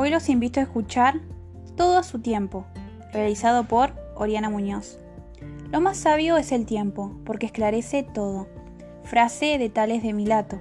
[0.00, 1.18] Hoy los invito a escuchar
[1.76, 2.64] Todo a su tiempo,
[3.12, 4.96] realizado por Oriana Muñoz.
[5.72, 8.46] Lo más sabio es el tiempo, porque esclarece todo.
[9.02, 10.60] Frase de Tales de Milato.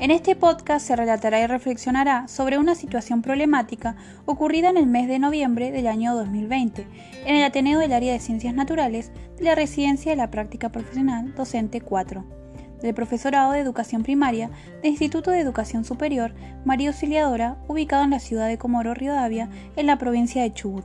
[0.00, 5.08] En este podcast se relatará y reflexionará sobre una situación problemática ocurrida en el mes
[5.08, 6.86] de noviembre del año 2020
[7.26, 11.34] en el Ateneo del Área de Ciencias Naturales de la Residencia de la Práctica Profesional
[11.34, 12.37] Docente 4
[12.80, 14.50] del Profesorado de Educación Primaria
[14.82, 19.86] del Instituto de Educación Superior María Auxiliadora, ubicado en la ciudad de Comoro Rivadavia, en
[19.86, 20.84] la provincia de Chubut.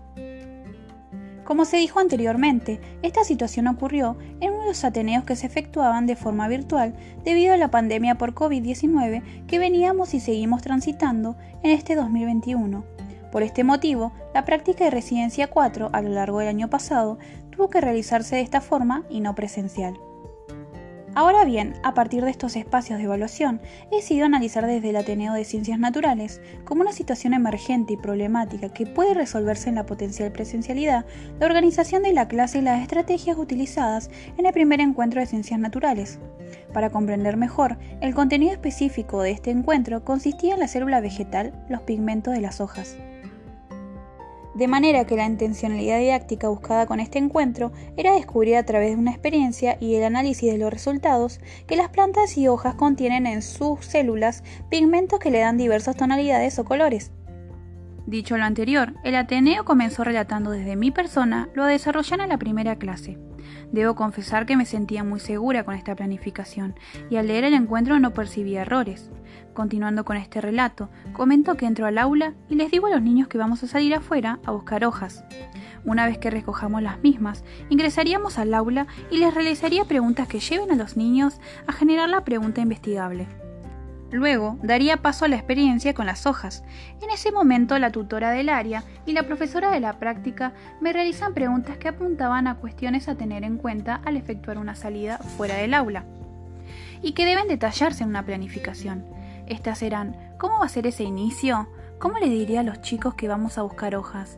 [1.43, 6.05] Como se dijo anteriormente, esta situación ocurrió en uno de los ateneos que se efectuaban
[6.07, 6.95] de forma virtual
[7.25, 12.85] debido a la pandemia por COVID-19 que veníamos y seguimos transitando en este 2021.
[13.31, 17.17] Por este motivo, la práctica de residencia 4 a lo largo del año pasado
[17.49, 19.95] tuvo que realizarse de esta forma y no presencial.
[21.15, 25.33] Ahora bien, a partir de estos espacios de evaluación, he decidido analizar desde el Ateneo
[25.33, 30.31] de Ciencias Naturales como una situación emergente y problemática que puede resolverse en la potencial
[30.31, 31.05] presencialidad,
[31.39, 35.59] la organización de la clase y las estrategias utilizadas en el primer encuentro de Ciencias
[35.59, 36.17] Naturales.
[36.73, 41.83] Para comprender mejor, el contenido específico de este encuentro consistía en la célula vegetal, los
[41.83, 42.97] pigmentos de las hojas
[44.53, 48.97] de manera que la intencionalidad didáctica buscada con este encuentro era descubrir a través de
[48.97, 53.41] una experiencia y el análisis de los resultados que las plantas y hojas contienen en
[53.41, 57.11] sus células pigmentos que le dan diversas tonalidades o colores.
[58.05, 62.75] Dicho lo anterior, el Ateneo comenzó relatando desde mi persona lo desarrollan en la primera
[62.75, 63.17] clase.
[63.73, 66.75] Debo confesar que me sentía muy segura con esta planificación
[67.09, 69.09] y al leer el encuentro no percibí errores.
[69.55, 73.27] Continuando con este relato, comento que entro al aula y les digo a los niños
[73.27, 75.25] que vamos a salir afuera a buscar hojas.
[75.85, 80.71] Una vez que recojamos las mismas, ingresaríamos al aula y les realizaría preguntas que lleven
[80.71, 83.27] a los niños a generar la pregunta investigable.
[84.13, 86.63] Luego daría paso a la experiencia con las hojas.
[87.01, 91.33] En ese momento la tutora del área y la profesora de la práctica me realizan
[91.33, 95.73] preguntas que apuntaban a cuestiones a tener en cuenta al efectuar una salida fuera del
[95.73, 96.05] aula
[97.01, 99.03] y que deben detallarse en una planificación.
[99.47, 101.67] Estas serán, ¿cómo va a ser ese inicio?
[101.97, 104.37] ¿Cómo le diría a los chicos que vamos a buscar hojas?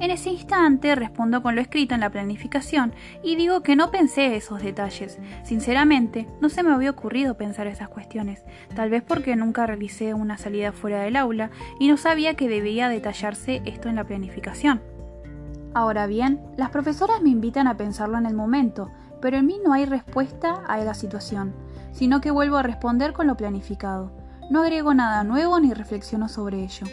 [0.00, 4.34] En ese instante respondo con lo escrito en la planificación y digo que no pensé
[4.34, 5.18] esos detalles.
[5.44, 8.42] Sinceramente, no se me había ocurrido pensar esas cuestiones,
[8.74, 12.88] tal vez porque nunca realicé una salida fuera del aula y no sabía que debía
[12.88, 14.80] detallarse esto en la planificación.
[15.74, 18.90] Ahora bien, las profesoras me invitan a pensarlo en el momento,
[19.20, 21.52] pero en mí no hay respuesta a la situación,
[21.92, 24.10] sino que vuelvo a responder con lo planificado.
[24.48, 26.86] No agrego nada nuevo ni reflexiono sobre ello.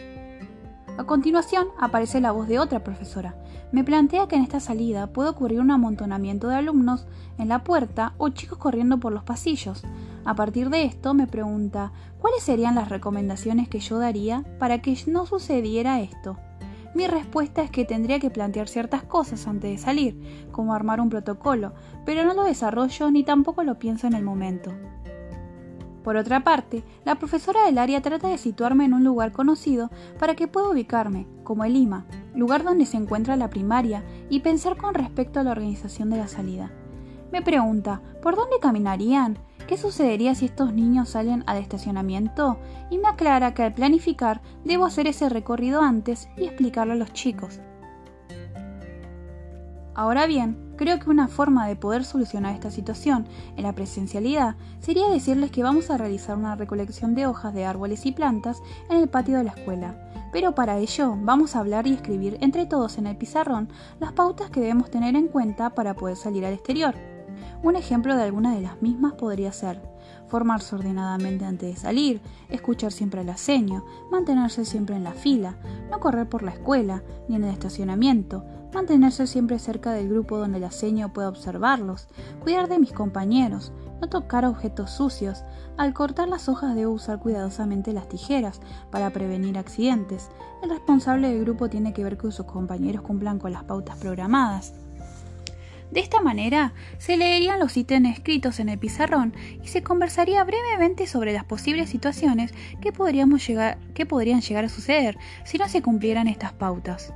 [0.97, 3.35] A continuación aparece la voz de otra profesora.
[3.71, 7.05] Me plantea que en esta salida puede ocurrir un amontonamiento de alumnos
[7.37, 9.83] en la puerta o chicos corriendo por los pasillos.
[10.25, 14.97] A partir de esto me pregunta cuáles serían las recomendaciones que yo daría para que
[15.05, 16.37] no sucediera esto.
[16.95, 21.09] Mi respuesta es que tendría que plantear ciertas cosas antes de salir, como armar un
[21.09, 21.73] protocolo,
[22.05, 24.73] pero no lo desarrollo ni tampoco lo pienso en el momento.
[26.07, 30.37] Por otra parte, la profesora del área trata de situarme en un lugar conocido para
[30.37, 34.93] que pueda ubicarme, como el Lima, lugar donde se encuentra la primaria, y pensar con
[34.93, 36.71] respecto a la organización de la salida.
[37.33, 39.37] Me pregunta, ¿por dónde caminarían?
[39.67, 42.57] ¿Qué sucedería si estos niños salen al estacionamiento?
[42.89, 47.11] Y me aclara que al planificar debo hacer ese recorrido antes y explicarlo a los
[47.11, 47.59] chicos.
[49.93, 53.27] Ahora bien, creo que una forma de poder solucionar esta situación
[53.57, 58.05] en la presencialidad sería decirles que vamos a realizar una recolección de hojas de árboles
[58.05, 60.09] y plantas en el patio de la escuela.
[60.31, 64.49] Pero para ello vamos a hablar y escribir entre todos en el pizarrón las pautas
[64.49, 66.95] que debemos tener en cuenta para poder salir al exterior.
[67.63, 69.81] Un ejemplo de alguna de las mismas podría ser
[70.27, 75.57] formarse ordenadamente antes de salir, escuchar siempre el aceño, mantenerse siempre en la fila,
[75.89, 78.43] no correr por la escuela ni en el estacionamiento,
[78.73, 82.07] mantenerse siempre cerca del grupo donde el aceño pueda observarlos,
[82.41, 83.71] cuidar de mis compañeros,
[84.01, 85.43] no tocar objetos sucios,
[85.77, 90.29] al cortar las hojas debo usar cuidadosamente las tijeras para prevenir accidentes,
[90.61, 94.73] el responsable del grupo tiene que ver que sus compañeros cumplan con las pautas programadas.
[95.91, 101.07] De esta manera, se leerían los ítems escritos en el pizarrón y se conversaría brevemente
[101.07, 105.81] sobre las posibles situaciones que, podríamos llegar, que podrían llegar a suceder si no se
[105.81, 107.13] cumplieran estas pautas.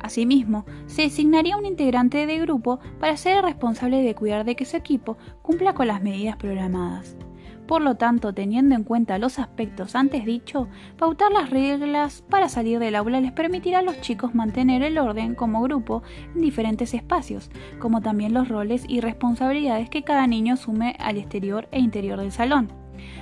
[0.00, 4.66] Asimismo, se designaría un integrante del grupo para ser el responsable de cuidar de que
[4.66, 7.16] su equipo cumpla con las medidas programadas.
[7.66, 10.68] Por lo tanto, teniendo en cuenta los aspectos antes dicho,
[10.98, 15.34] pautar las reglas para salir del aula les permitirá a los chicos mantener el orden
[15.34, 16.02] como grupo
[16.34, 21.68] en diferentes espacios, como también los roles y responsabilidades que cada niño asume al exterior
[21.72, 22.68] e interior del salón.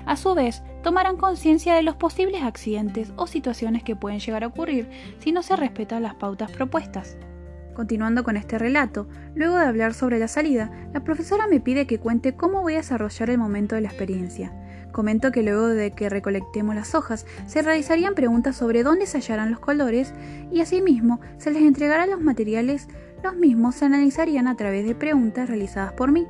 [0.06, 4.48] A su vez, tomarán conciencia de los posibles accidentes o situaciones que pueden llegar a
[4.48, 7.16] ocurrir si no se respetan las pautas propuestas.
[7.74, 11.98] Continuando con este relato, luego de hablar sobre la salida, la profesora me pide que
[11.98, 14.52] cuente cómo voy a desarrollar el momento de la experiencia.
[14.92, 19.50] Comento que luego de que recolectemos las hojas, se realizarían preguntas sobre dónde se hallarán
[19.50, 20.12] los colores
[20.50, 22.88] y asimismo se les entregará los materiales,
[23.24, 26.26] los mismos se analizarían a través de preguntas realizadas por mí.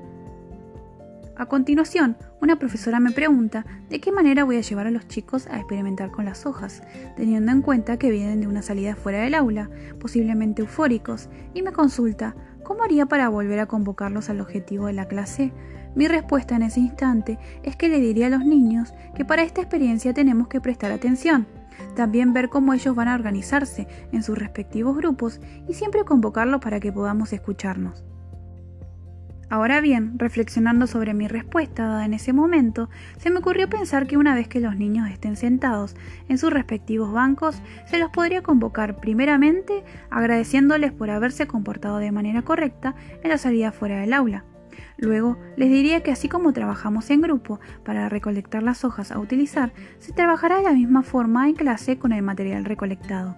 [1.43, 5.49] A continuación, una profesora me pregunta de qué manera voy a llevar a los chicos
[5.49, 6.85] a experimentar con las hojas,
[7.17, 9.69] teniendo en cuenta que vienen de una salida fuera del aula,
[9.99, 15.09] posiblemente eufóricos, y me consulta cómo haría para volver a convocarlos al objetivo de la
[15.09, 15.53] clase.
[15.97, 19.63] Mi respuesta en ese instante es que le diría a los niños que para esta
[19.63, 21.49] experiencia tenemos que prestar atención,
[21.97, 26.79] también ver cómo ellos van a organizarse en sus respectivos grupos y siempre convocarlos para
[26.79, 28.05] que podamos escucharnos.
[29.53, 32.89] Ahora bien, reflexionando sobre mi respuesta dada en ese momento,
[33.19, 35.95] se me ocurrió pensar que una vez que los niños estén sentados
[36.31, 42.41] en sus respectivos bancos, se los podría convocar primeramente agradeciéndoles por haberse comportado de manera
[42.41, 44.47] correcta en la salida fuera del aula.
[44.97, 49.75] Luego les diría que así como trabajamos en grupo para recolectar las hojas a utilizar,
[49.99, 53.37] se trabajará de la misma forma en clase con el material recolectado.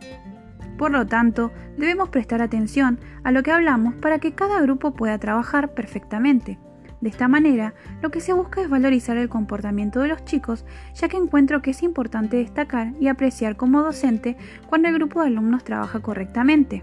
[0.79, 5.19] Por lo tanto, debemos prestar atención a lo que hablamos para que cada grupo pueda
[5.19, 6.59] trabajar perfectamente.
[7.01, 11.07] De esta manera, lo que se busca es valorizar el comportamiento de los chicos, ya
[11.09, 14.37] que encuentro que es importante destacar y apreciar como docente
[14.69, 16.83] cuando el grupo de alumnos trabaja correctamente.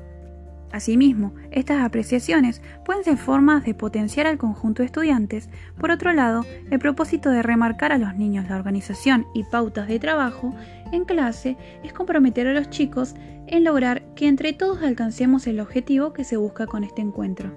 [0.72, 5.50] Asimismo, estas apreciaciones pueden ser formas de potenciar al conjunto de estudiantes.
[5.78, 10.00] Por otro lado, el propósito de remarcar a los niños la organización y pautas de
[10.00, 10.56] trabajo
[10.94, 13.16] en clase es comprometer a los chicos
[13.52, 17.52] en lograr que entre todos alcancemos el objetivo que se busca con este encuentro.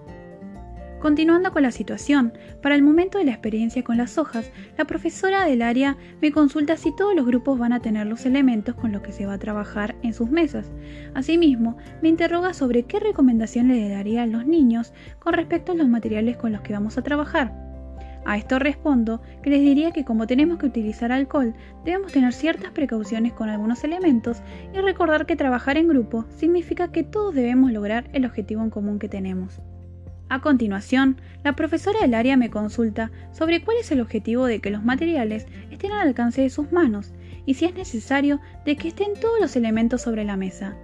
[1.01, 2.33] Continuando con la situación,
[2.63, 6.79] para el momento de la experiencia con las hojas, la profesora del área me consulta
[6.79, 9.39] si todos los grupos van a tener los elementos con los que se va a
[9.39, 10.73] trabajar en sus mesas.
[11.13, 15.89] Asimismo, me interroga sobre qué recomendación le daría a los niños con respecto a los
[15.89, 17.64] materiales con los que vamos a trabajar.
[18.27, 21.55] A esto respondo que les diría que como tenemos que utilizar alcohol,
[21.85, 24.43] debemos tener ciertas precauciones con algunos elementos
[24.73, 28.99] y recordar que trabajar en grupo significa que todos debemos lograr el objetivo en común
[28.99, 29.61] que tenemos.
[30.31, 34.71] A continuación, la profesora del área me consulta sobre cuál es el objetivo de que
[34.71, 37.13] los materiales estén al alcance de sus manos
[37.45, 40.77] y si es necesario de que estén todos los elementos sobre la mesa.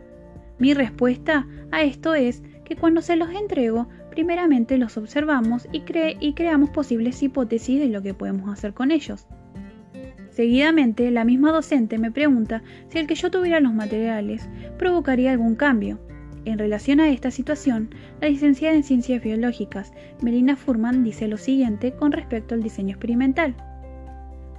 [0.59, 5.83] Mi respuesta a esto es que cuando se los entrego, primeramente los observamos y,
[6.21, 9.27] y creamos posibles hipótesis de lo que podemos hacer con ellos.
[10.31, 14.49] Seguidamente, la misma docente me pregunta si el que yo tuviera los materiales
[14.79, 15.99] provocaría algún cambio,
[16.47, 17.91] en relación a esta situación,
[18.21, 19.93] la licenciada en Ciencias Biológicas,
[20.23, 23.55] Melina Furman, dice lo siguiente con respecto al diseño experimental.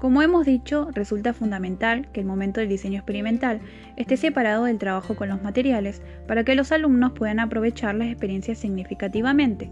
[0.02, 3.62] Como hemos dicho, resulta fundamental que el momento del diseño experimental
[3.98, 8.58] esté separado del trabajo con los materiales para que los alumnos puedan aprovechar las experiencias
[8.58, 9.70] significativamente.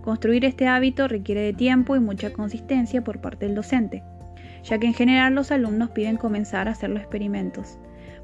[0.00, 4.04] Construir este hábito requiere de tiempo y mucha consistencia por parte del docente,
[4.62, 7.76] ya que en general los alumnos piden comenzar a hacer los experimentos.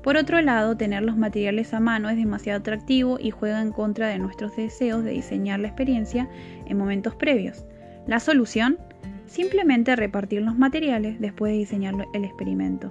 [0.05, 4.07] Por otro lado, tener los materiales a mano es demasiado atractivo y juega en contra
[4.07, 6.29] de nuestros deseos de diseñar la experiencia
[6.67, 7.67] en momentos previos.
[8.07, 8.79] La solución,
[9.27, 12.91] simplemente repartir los materiales después de diseñar el experimento.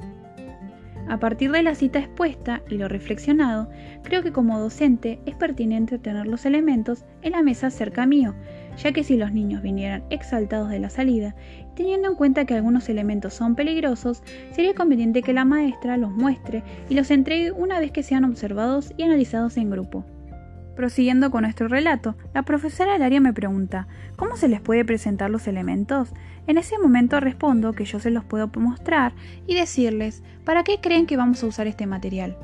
[1.10, 3.68] A partir de la cita expuesta y lo reflexionado,
[4.04, 8.36] creo que como docente es pertinente tener los elementos en la mesa cerca mío,
[8.78, 11.36] ya que si los niños vinieran exaltados de la salida,
[11.76, 16.64] teniendo en cuenta que algunos elementos son peligrosos, sería conveniente que la maestra los muestre
[16.90, 20.06] y los entregue una vez que sean observados y analizados en grupo.
[20.80, 25.46] Prosiguiendo con nuestro relato, la profesora área me pregunta, ¿cómo se les puede presentar los
[25.46, 26.14] elementos?
[26.48, 29.12] En ese momento respondo que yo se los puedo mostrar
[29.46, 32.38] y decirles, ¿para qué creen que vamos a usar este material?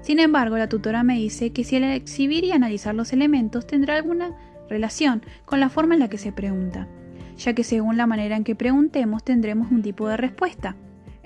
[0.00, 3.96] Sin embargo, la tutora me dice que si el exhibir y analizar los elementos tendrá
[3.96, 4.30] alguna
[4.70, 6.88] relación con la forma en la que se pregunta,
[7.36, 10.74] ya que según la manera en que preguntemos tendremos un tipo de respuesta.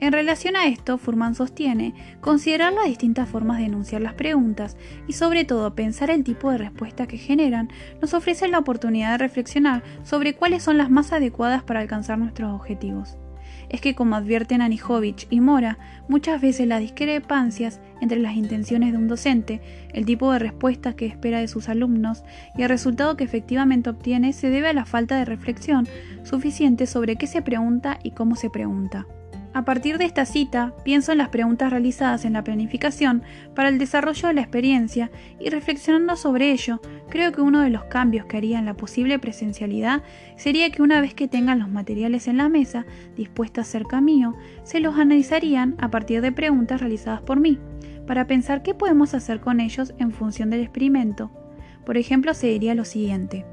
[0.00, 4.76] En relación a esto, Furman sostiene considerar las distintas formas de enunciar las preguntas
[5.08, 7.68] y sobre todo pensar el tipo de respuesta que generan
[8.00, 12.52] nos ofrece la oportunidad de reflexionar sobre cuáles son las más adecuadas para alcanzar nuestros
[12.52, 13.18] objetivos
[13.68, 15.78] es que, como advierten Anijovic y Mora,
[16.08, 19.60] muchas veces las discrepancias entre las intenciones de un docente,
[19.92, 22.24] el tipo de respuesta que espera de sus alumnos
[22.56, 25.86] y el resultado que efectivamente obtiene se debe a la falta de reflexión
[26.22, 29.06] suficiente sobre qué se pregunta y cómo se pregunta.
[29.54, 33.22] A partir de esta cita, pienso en las preguntas realizadas en la planificación
[33.54, 37.84] para el desarrollo de la experiencia y reflexionando sobre ello, creo que uno de los
[37.84, 40.02] cambios que haría en la posible presencialidad
[40.36, 42.84] sería que una vez que tengan los materiales en la mesa,
[43.16, 47.58] dispuestos cerca mío, se los analizarían a partir de preguntas realizadas por mí,
[48.06, 51.30] para pensar qué podemos hacer con ellos en función del experimento.
[51.86, 53.46] Por ejemplo, se diría lo siguiente.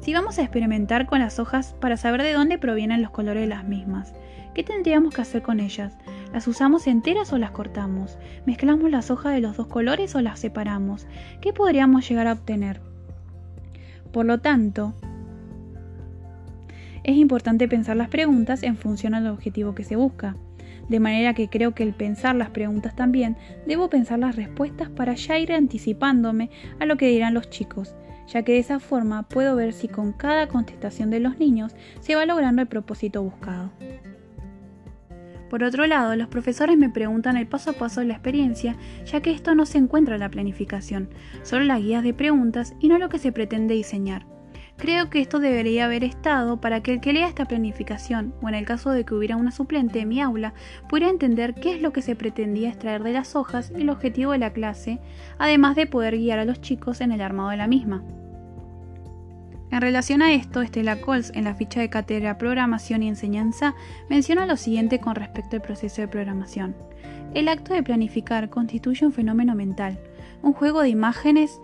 [0.00, 3.48] Si vamos a experimentar con las hojas para saber de dónde provienen los colores de
[3.48, 4.14] las mismas,
[4.54, 5.96] ¿qué tendríamos que hacer con ellas?
[6.32, 8.18] ¿Las usamos enteras o las cortamos?
[8.46, 11.06] ¿Mezclamos las hojas de los dos colores o las separamos?
[11.40, 12.80] ¿Qué podríamos llegar a obtener?
[14.12, 14.94] Por lo tanto,
[17.02, 20.36] es importante pensar las preguntas en función al objetivo que se busca.
[20.88, 25.14] De manera que creo que el pensar las preguntas también, debo pensar las respuestas para
[25.14, 27.94] ya ir anticipándome a lo que dirán los chicos,
[28.26, 32.16] ya que de esa forma puedo ver si con cada contestación de los niños se
[32.16, 33.70] va logrando el propósito buscado.
[35.50, 39.20] Por otro lado, los profesores me preguntan el paso a paso de la experiencia, ya
[39.20, 41.10] que esto no se encuentra en la planificación,
[41.42, 44.24] solo las guías de preguntas y no lo que se pretende diseñar.
[44.76, 48.54] Creo que esto debería haber estado para que el que lea esta planificación, o en
[48.54, 50.54] el caso de que hubiera una suplente en mi aula,
[50.88, 54.30] pudiera entender qué es lo que se pretendía extraer de las hojas y el objetivo
[54.32, 55.00] de la clase,
[55.36, 58.04] además de poder guiar a los chicos en el armado de la misma.
[59.70, 63.74] En relación a esto, Estela Coles, en la ficha de cátedra Programación y Enseñanza,
[64.08, 66.74] menciona lo siguiente con respecto al proceso de programación.
[67.34, 70.00] El acto de planificar constituye un fenómeno mental,
[70.42, 71.60] un juego de imágenes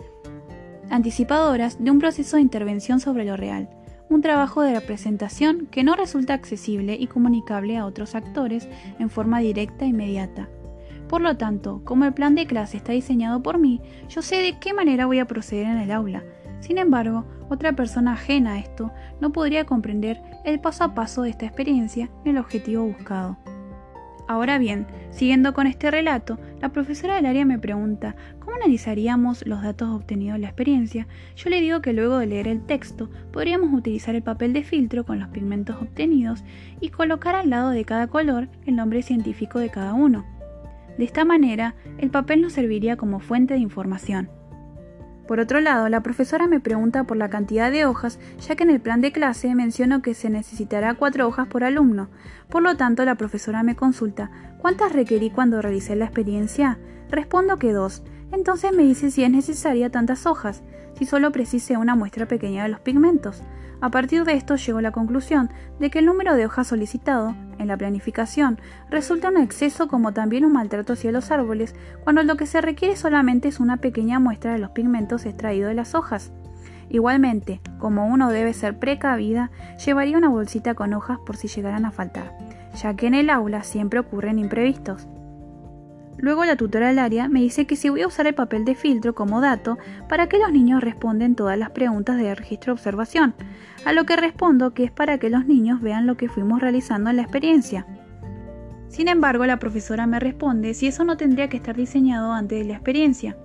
[0.89, 3.69] anticipadoras de un proceso de intervención sobre lo real,
[4.09, 8.69] un trabajo de representación que no resulta accesible y comunicable a otros actores
[9.01, 10.49] en forma directa e inmediata.
[11.09, 14.59] Por lo tanto, como el plan de clase está diseñado por mí, yo sé de
[14.61, 16.23] qué manera voy a proceder en el aula,
[16.67, 21.31] sin embargo, otra persona ajena a esto no podría comprender el paso a paso de
[21.31, 23.39] esta experiencia ni el objetivo buscado.
[24.27, 29.63] Ahora bien, siguiendo con este relato, la profesora del área me pregunta cómo analizaríamos los
[29.63, 31.07] datos obtenidos de la experiencia.
[31.37, 35.07] Yo le digo que luego de leer el texto podríamos utilizar el papel de filtro
[35.07, 36.43] con los pigmentos obtenidos
[36.81, 40.27] y colocar al lado de cada color el nombre científico de cada uno.
[40.99, 44.29] De esta manera, el papel nos serviría como fuente de información.
[45.27, 48.71] Por otro lado, la profesora me pregunta por la cantidad de hojas, ya que en
[48.71, 52.09] el plan de clase menciono que se necesitará cuatro hojas por alumno.
[52.49, 54.31] Por lo tanto, la profesora me consulta
[54.61, 56.79] ¿cuántas requerí cuando realicé la experiencia?
[57.11, 58.03] Respondo que dos.
[58.33, 60.63] Entonces me dice si es necesaria tantas hojas,
[60.99, 63.43] si solo precise una muestra pequeña de los pigmentos.
[63.81, 67.35] A partir de esto llego a la conclusión de que el número de hojas solicitado
[67.59, 68.59] en la planificación
[68.91, 72.97] resulta un exceso como también un maltrato hacia los árboles cuando lo que se requiere
[72.97, 76.33] solamente es una pequeña muestra de los pigmentos extraídos de las hojas.
[76.89, 79.51] Igualmente, como uno debe ser precavida,
[79.85, 82.33] llevaría una bolsita con hojas por si llegaran a faltar,
[82.81, 85.07] ya que en el aula siempre ocurren imprevistos.
[86.19, 88.75] Luego la tutora del área me dice que si voy a usar el papel de
[88.75, 93.35] filtro como dato para que los niños responden todas las preguntas de registro de observación,
[93.85, 97.11] a lo que respondo que es para que los niños vean lo que fuimos realizando
[97.11, 97.87] en la experiencia.
[98.89, 102.65] Sin embargo, la profesora me responde si eso no tendría que estar diseñado antes de
[102.65, 103.37] la experiencia.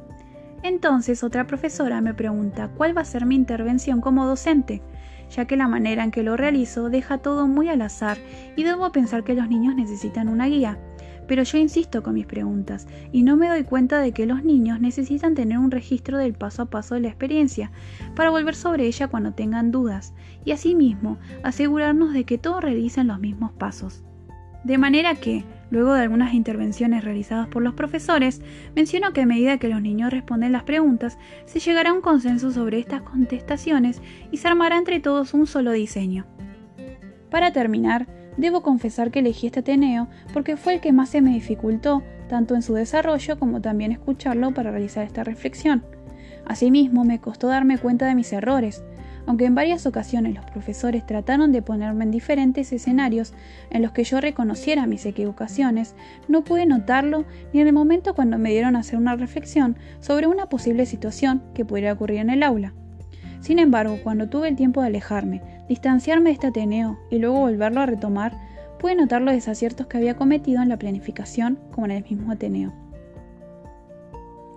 [0.63, 4.81] Entonces otra profesora me pregunta cuál va a ser mi intervención como docente,
[5.29, 8.17] ya que la manera en que lo realizo deja todo muy al azar
[8.55, 10.77] y debo pensar que los niños necesitan una guía
[11.31, 14.81] pero yo insisto con mis preguntas y no me doy cuenta de que los niños
[14.81, 17.71] necesitan tener un registro del paso a paso de la experiencia
[18.17, 23.21] para volver sobre ella cuando tengan dudas y asimismo asegurarnos de que todos realicen los
[23.21, 24.03] mismos pasos.
[24.65, 28.41] De manera que, luego de algunas intervenciones realizadas por los profesores,
[28.75, 32.51] menciono que a medida que los niños responden las preguntas, se llegará a un consenso
[32.51, 36.25] sobre estas contestaciones y se armará entre todos un solo diseño.
[37.29, 41.31] Para terminar, Debo confesar que elegí este Ateneo porque fue el que más se me
[41.31, 45.83] dificultó, tanto en su desarrollo como también escucharlo para realizar esta reflexión.
[46.45, 48.83] Asimismo, me costó darme cuenta de mis errores,
[49.25, 53.33] aunque en varias ocasiones los profesores trataron de ponerme en diferentes escenarios
[53.69, 55.95] en los que yo reconociera mis equivocaciones,
[56.27, 60.27] no pude notarlo ni en el momento cuando me dieron a hacer una reflexión sobre
[60.27, 62.73] una posible situación que pudiera ocurrir en el aula.
[63.41, 67.79] Sin embargo, cuando tuve el tiempo de alejarme, distanciarme de este Ateneo y luego volverlo
[67.79, 68.33] a retomar,
[68.77, 72.73] pude notar los desaciertos que había cometido en la planificación como en el mismo Ateneo.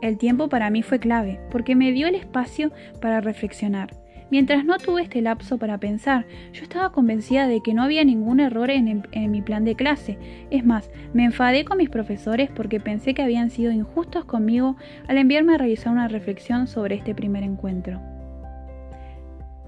[0.03, 3.95] El tiempo para mí fue clave, porque me dio el espacio para reflexionar.
[4.33, 8.41] Mientras no tuve este lapso para pensar, yo estaba convencida de que no había ningún
[8.41, 10.19] error en, en, mi plan de clase.
[10.51, 15.19] Es más, me enfadé con mis profesores porque pensé que habían sido injustos conmigo al
[15.19, 18.14] enviarme a realizar una reflexión sobre este primer encuentro.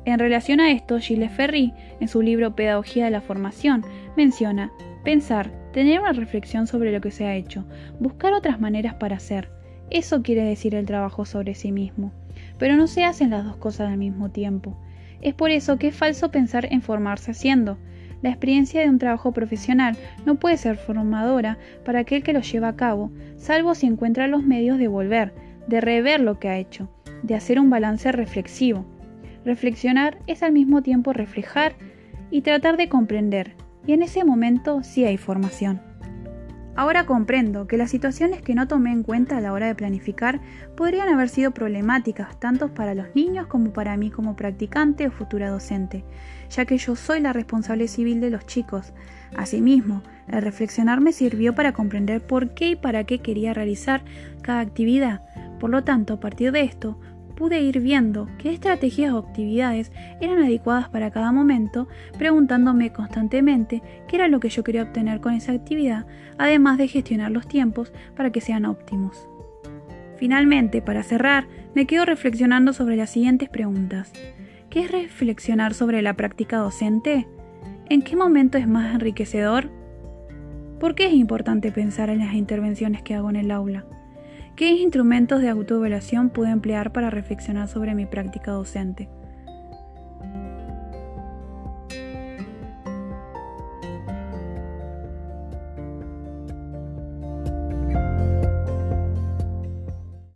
[0.06, 3.84] En relación a esto, Gilles Ferry, en su libro Pedagogía de la Formación,
[4.16, 4.70] menciona,
[5.02, 7.64] pensar tener una reflexión sobre lo que se ha hecho,
[7.98, 9.50] buscar otras maneras para hacer.
[9.90, 12.12] Eso quiere decir el trabajo sobre sí mismo.
[12.56, 14.78] Pero no se hacen las dos cosas al mismo tiempo.
[15.22, 17.76] Es por eso que es falso pensar en formarse haciendo.
[18.22, 22.68] La experiencia de un trabajo profesional no puede ser formadora para aquel que lo lleva
[22.68, 25.34] a cabo, salvo si encuentra los medios de volver,
[25.66, 26.88] de rever lo que ha hecho,
[27.24, 28.86] de hacer un balance reflexivo.
[29.46, 31.76] Reflexionar es al mismo tiempo reflejar
[32.32, 33.54] y tratar de comprender,
[33.86, 35.80] y en ese momento sí hay formación.
[36.74, 40.40] Ahora comprendo que las situaciones que no tomé en cuenta a la hora de planificar
[40.76, 45.48] podrían haber sido problemáticas tanto para los niños como para mí como practicante o futura
[45.48, 46.04] docente,
[46.50, 48.94] ya que yo soy la responsable civil de los chicos.
[49.36, 54.02] Asimismo, el reflexionar me sirvió para comprender por qué y para qué quería realizar
[54.42, 55.22] cada actividad.
[55.60, 56.98] Por lo tanto, a partir de esto,
[57.36, 61.86] pude ir viendo qué estrategias o actividades eran adecuadas para cada momento,
[62.18, 66.06] preguntándome constantemente qué era lo que yo quería obtener con esa actividad,
[66.38, 69.28] además de gestionar los tiempos para que sean óptimos.
[70.16, 74.12] Finalmente, para cerrar, me quedo reflexionando sobre las siguientes preguntas.
[74.70, 77.28] ¿Qué es reflexionar sobre la práctica docente?
[77.88, 79.70] ¿En qué momento es más enriquecedor?
[80.80, 83.84] ¿Por qué es importante pensar en las intervenciones que hago en el aula?
[84.56, 89.10] ¿Qué instrumentos de autoevaluación puedo emplear para reflexionar sobre mi práctica docente?